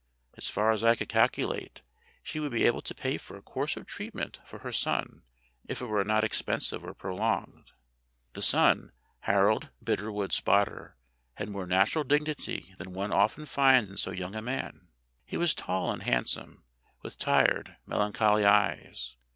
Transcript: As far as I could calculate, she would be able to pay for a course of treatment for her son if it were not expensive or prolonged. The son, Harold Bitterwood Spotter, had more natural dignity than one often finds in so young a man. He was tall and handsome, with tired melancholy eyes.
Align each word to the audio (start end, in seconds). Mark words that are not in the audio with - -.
As 0.35 0.49
far 0.49 0.71
as 0.71 0.83
I 0.83 0.95
could 0.95 1.09
calculate, 1.09 1.83
she 2.23 2.39
would 2.39 2.51
be 2.51 2.65
able 2.65 2.81
to 2.81 2.95
pay 2.95 3.19
for 3.19 3.37
a 3.37 3.41
course 3.43 3.77
of 3.77 3.85
treatment 3.85 4.39
for 4.47 4.57
her 4.65 4.71
son 4.71 5.21
if 5.67 5.79
it 5.79 5.85
were 5.85 6.03
not 6.03 6.23
expensive 6.23 6.83
or 6.83 6.95
prolonged. 6.95 7.69
The 8.33 8.41
son, 8.41 8.93
Harold 9.19 9.69
Bitterwood 9.83 10.31
Spotter, 10.31 10.95
had 11.35 11.49
more 11.49 11.67
natural 11.67 12.03
dignity 12.03 12.73
than 12.79 12.93
one 12.93 13.13
often 13.13 13.45
finds 13.45 13.91
in 13.91 13.97
so 13.97 14.09
young 14.09 14.33
a 14.33 14.41
man. 14.41 14.87
He 15.23 15.37
was 15.37 15.53
tall 15.53 15.91
and 15.91 16.01
handsome, 16.01 16.63
with 17.03 17.19
tired 17.19 17.77
melancholy 17.85 18.43
eyes. 18.43 19.17